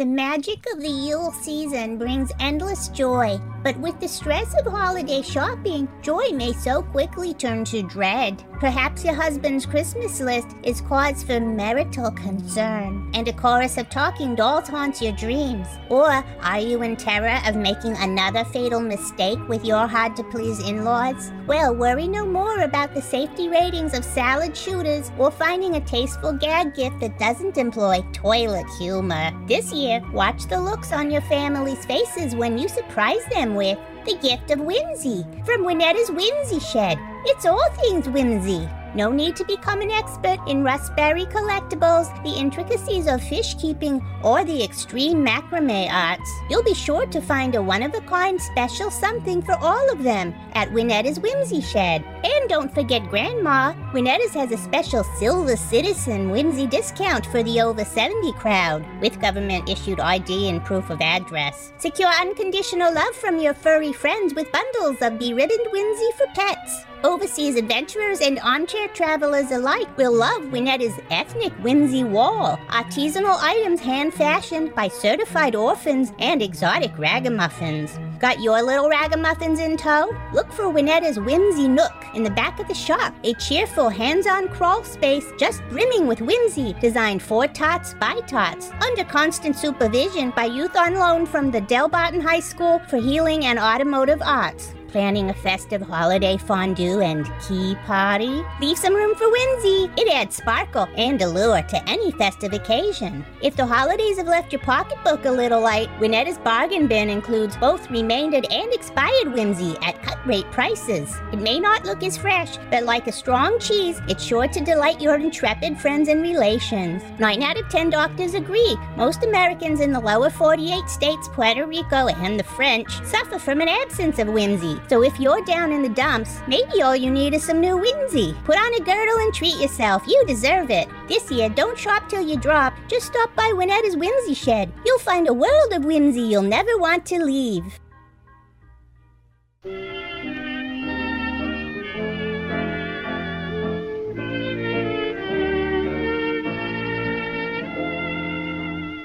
[0.00, 5.20] The magic of the Yule season brings endless joy, but with the stress of holiday
[5.20, 8.42] shopping, joy may so quickly turn to dread.
[8.60, 14.34] Perhaps your husband's Christmas list is cause for marital concern, and a chorus of talking
[14.34, 15.66] dolls haunts your dreams.
[15.90, 20.66] Or are you in terror of making another fatal mistake with your hard to please
[20.66, 21.30] in laws?
[21.46, 26.32] Well, worry no more about the safety ratings of salad shooters or finding a tasteful
[26.32, 29.32] gag gift that doesn't employ toilet humor.
[29.46, 34.16] This year, watch the looks on your family's faces when you surprise them with the
[34.18, 36.96] gift of whimsy from Winnetta's Whimsy Shed.
[37.26, 38.68] It's all things whimsy.
[38.94, 44.44] No need to become an expert in Raspberry collectibles, the intricacies of fish keeping, or
[44.44, 46.30] the extreme macrame arts.
[46.48, 50.02] You'll be sure to find a one of a kind special something for all of
[50.02, 52.04] them at Winnetta's Whimsy Shed.
[52.24, 53.74] And don't forget Grandma.
[53.92, 59.68] Winnetta's has a special Silver Citizen whimsy discount for the over 70 crowd with government
[59.68, 61.72] issued ID and proof of address.
[61.78, 66.84] Secure unconditional love from your furry friends with bundles of beribboned whimsy for pets.
[67.02, 72.58] Overseas adventurers and armchair travelers alike will love Winnetta's ethnic whimsy wall.
[72.68, 77.98] Artisanal items hand fashioned by certified orphans and exotic ragamuffins.
[78.18, 80.14] Got your little ragamuffins in tow?
[80.34, 84.48] Look for Winnetta's Whimsy Nook in the back of the shop, a cheerful hands on
[84.48, 90.44] crawl space just brimming with whimsy, designed for tots by tots, under constant supervision by
[90.44, 94.74] youth on loan from the Delbarton High School for Healing and Automotive Arts.
[94.92, 98.42] Planning a festive holiday fondue and key party?
[98.60, 99.88] Leave some room for whimsy.
[99.96, 103.24] It adds sparkle and allure to any festive occasion.
[103.40, 107.88] If the holidays have left your pocketbook a little light, Winnetta's bargain bin includes both
[107.88, 111.16] remaindered and expired whimsy at cut rate prices.
[111.32, 115.00] It may not look as fresh, but like a strong cheese, it's sure to delight
[115.00, 117.04] your intrepid friends and relations.
[117.20, 118.76] Nine out of ten doctors agree.
[118.96, 123.68] Most Americans in the lower 48 states, Puerto Rico, and the French suffer from an
[123.68, 124.79] absence of whimsy.
[124.88, 128.34] So if you're down in the dumps, maybe all you need is some new whimsy.
[128.44, 130.02] Put on a girdle and treat yourself.
[130.06, 130.88] You deserve it.
[131.08, 132.74] This year, don't shop till you drop.
[132.88, 134.72] Just stop by Winnetta's Whimsy Shed.
[134.84, 137.78] You'll find a world of whimsy you'll never want to leave.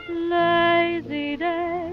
[0.10, 1.92] Lazy day,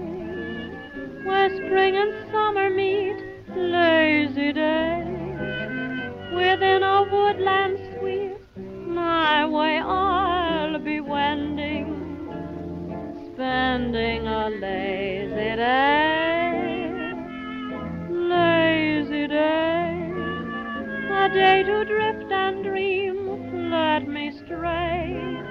[1.23, 3.32] where spring and summer meet.
[3.55, 5.03] Lazy day,
[6.33, 8.37] within a woodland sweet,
[8.87, 11.85] my way I'll be wending,
[13.33, 17.13] spending a lazy day.
[18.09, 20.11] Lazy day,
[21.11, 23.69] a day to drift and dream.
[23.69, 25.41] Let me stray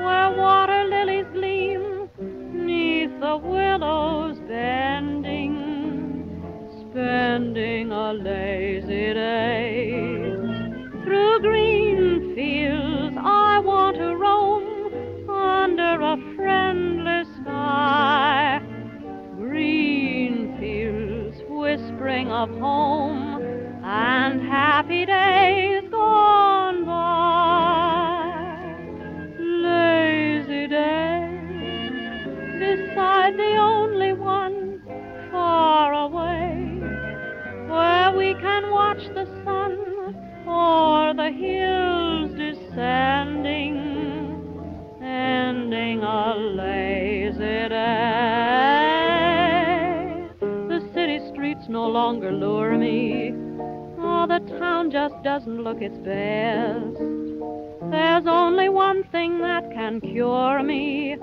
[0.00, 2.08] where water lilies gleam,
[2.52, 5.33] neath the willows bending,
[7.14, 9.92] spending a lazy day.
[11.04, 14.64] Through green fields I want to roam,
[15.30, 18.60] under a friendless sky.
[19.36, 23.40] Green fields whispering of home
[23.84, 25.43] and happy days
[52.84, 53.32] me.
[53.98, 56.98] Oh, the town just doesn't look its best.
[57.90, 61.16] There's only one thing that can cure me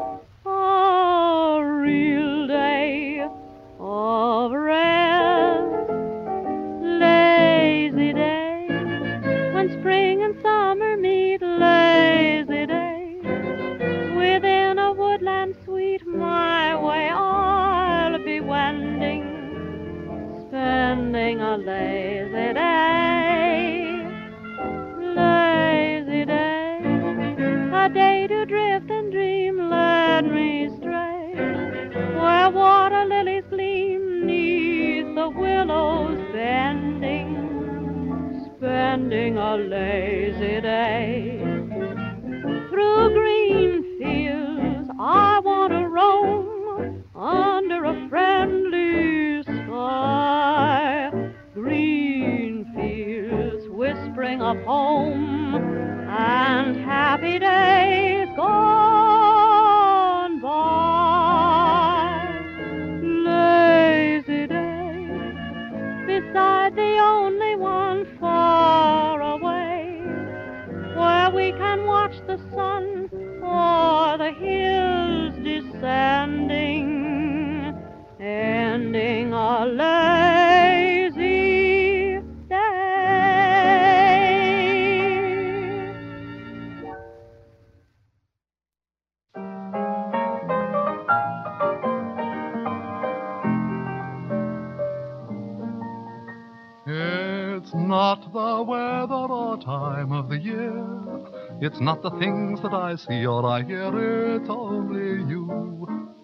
[101.81, 103.89] not the things that I see or I hear.
[104.35, 105.45] It's only you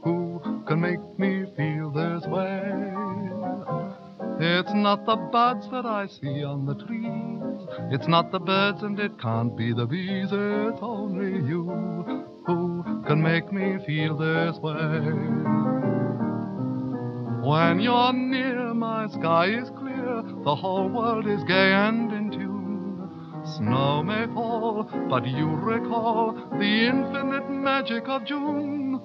[0.03, 2.61] who can make me feel this way.
[4.39, 7.91] It's not the buds that I see on the trees.
[7.91, 10.29] It's not the birds and it can't be the bees.
[10.31, 11.63] It's only you
[12.45, 14.99] who can make me feel this way.
[17.49, 20.21] When you're near, my sky is clear.
[20.43, 22.16] The whole world is gay and.
[23.55, 29.01] Snow may fall, but you recall the infinite magic of June.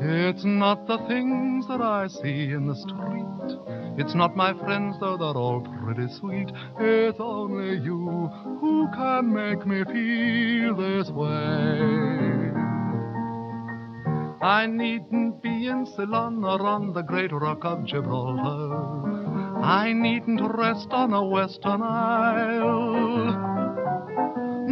[0.00, 3.98] It's not the things that I see in the street.
[3.98, 6.50] It's not my friends, though they're all pretty sweet.
[6.78, 8.28] It's only you
[8.60, 12.52] who can make me feel this way.
[14.42, 19.62] I needn't be in Ceylon or on the great rock of Gibraltar.
[19.64, 23.57] I needn't rest on a western isle.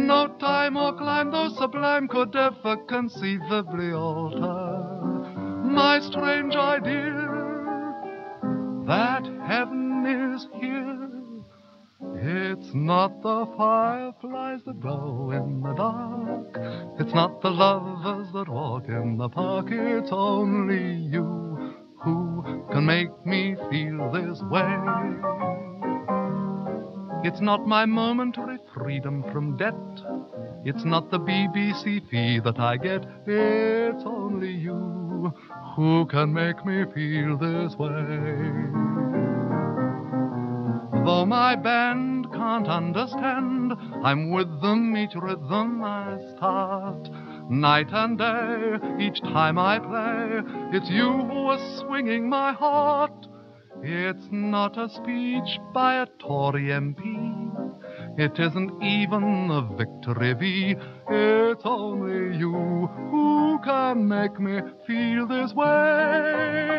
[0.07, 4.77] No time or climb, though sublime, could ever conceivably alter
[5.77, 7.27] my strange idea
[8.87, 11.09] that heaven is here.
[12.15, 16.57] It's not the fireflies that glow in the dark.
[17.01, 19.67] It's not the lovers that walk in the park.
[19.71, 25.76] It's only you who can make me feel this way.
[27.23, 29.73] It's not my momentary freedom from debt.
[30.63, 33.05] It's not the BBC fee that I get.
[33.25, 35.33] It's only you
[35.75, 38.97] who can make me feel this way.
[41.05, 47.09] Though my band can't understand, I'm with them each rhythm I start.
[47.49, 50.41] Night and day, each time I play,
[50.77, 53.26] it's you who are swinging my heart.
[53.83, 57.37] It's not a speech by a Tory MP.
[58.17, 60.75] It isn't even a victory V.
[61.09, 66.77] It's only you who can make me feel this way.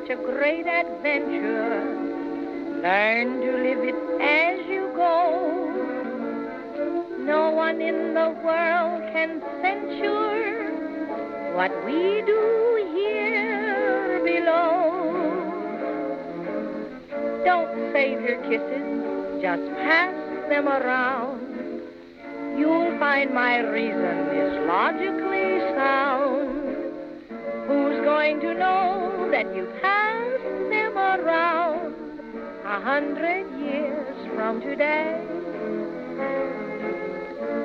[0.00, 1.82] Such a great adventure.
[2.82, 5.66] Learn to live it as you go.
[7.18, 10.70] No one in the world can censure
[11.54, 15.10] what we do here below.
[17.44, 20.14] Don't save your kisses, just pass
[20.48, 21.82] them around.
[22.58, 26.56] You'll find my reason is logically sound.
[27.66, 31.94] Who's going to know that you passed them around
[32.64, 35.14] a hundred years from today?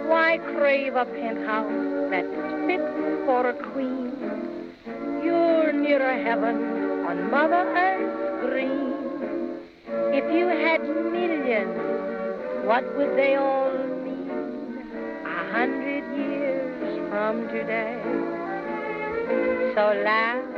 [0.08, 2.28] Why crave a penthouse that's
[2.68, 2.86] fit
[3.26, 4.14] for a queen?
[5.24, 8.94] You're nearer heaven on Mother Earth's green.
[10.14, 14.30] If you had millions, what would they all mean
[15.26, 18.00] a hundred years from today?
[19.74, 20.55] So laugh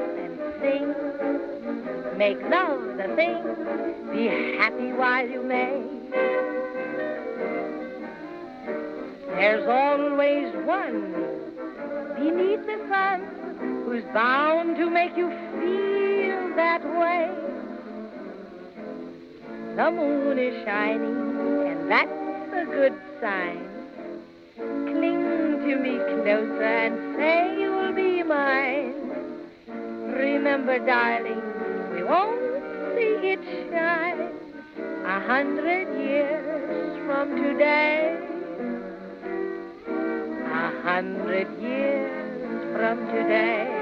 [0.59, 3.41] sing, make love the thing,
[4.11, 4.27] be
[4.57, 5.83] happy while you may.
[9.35, 11.13] There's always one
[12.15, 17.29] beneath the sun who's bound to make you feel that way.
[19.75, 23.69] The moon is shining, and that's a good sign.
[24.55, 29.06] Cling to me closer and say you'll be mine.
[30.17, 31.41] Remember, darling,
[31.93, 32.41] we won't
[32.95, 33.39] see it
[33.69, 34.31] shine
[35.05, 38.17] a hundred years from today.
[39.85, 43.76] A hundred years from today.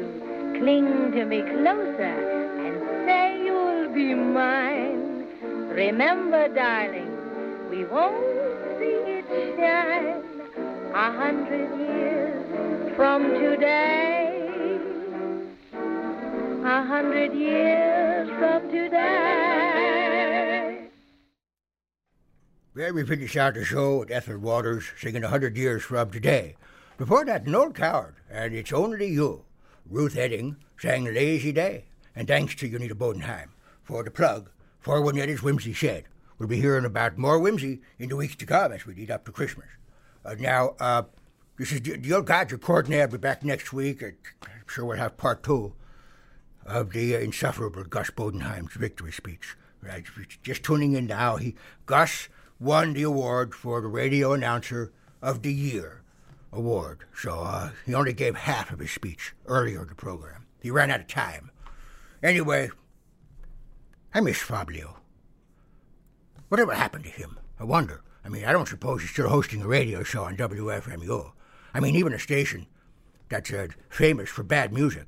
[0.00, 2.16] To cling to me closer
[2.64, 5.26] and say you'll be mine.
[5.68, 7.10] Remember, darling,
[7.70, 9.26] we won't see it
[9.56, 10.22] shine
[10.94, 14.78] a hundred years from today.
[16.62, 19.30] A hundred years from today.
[22.74, 26.56] Well, we finish out the show with Ethel Waters singing A Hundred Years From Today.
[26.98, 29.44] Before that, old coward, and It's Only You.
[29.90, 31.84] Ruth Etting sang Lazy Day.
[32.14, 33.48] And thanks to Unita Bodenheim
[33.82, 36.04] for the plug for Winnetta's Whimsy Shed.
[36.38, 39.24] We'll be hearing about more whimsy in the weeks to come as we lead up
[39.26, 39.66] to Christmas.
[40.24, 41.02] Uh, now, uh,
[41.58, 43.00] this is the, the old Codger Courtney.
[43.00, 44.02] I'll be back next week.
[44.02, 44.16] I'm
[44.66, 45.74] sure we'll have part two
[46.64, 49.56] of the uh, insufferable Gus Bodenheim's victory speech.
[49.82, 50.04] Right,
[50.42, 51.54] just tuning in now, he
[51.86, 52.28] Gus
[52.58, 56.02] won the award for the Radio Announcer of the Year
[56.52, 57.04] award.
[57.14, 60.46] So uh, he only gave half of his speech earlier in the program.
[60.60, 61.50] He ran out of time.
[62.22, 62.70] Anyway,
[64.12, 64.96] I miss Fabio.
[66.48, 67.38] Whatever happened to him?
[67.58, 68.02] I wonder.
[68.24, 71.32] I mean, I don't suppose he's still hosting a radio show on WFMU.
[71.72, 72.66] I mean, even a station
[73.28, 75.06] that's uh, famous for bad music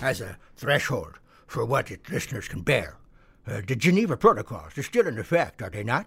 [0.00, 2.96] has a threshold for what its listeners can bear.
[3.46, 6.06] Uh, the Geneva Protocols, they're still in effect, are they not?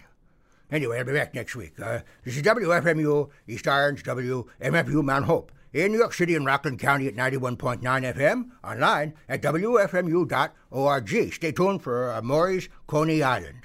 [0.71, 1.79] Anyway, I'll be back next week.
[1.79, 6.79] Uh, this is WFMU, East Orange, WMFU Mount Hope, in New York City and Rockland
[6.79, 11.33] County at 91.9 FM, online at WFMU.org.
[11.33, 13.64] Stay tuned for uh, Maury's Coney Island.